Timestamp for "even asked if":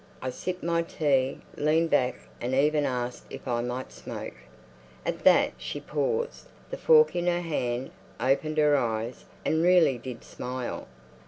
2.55-3.47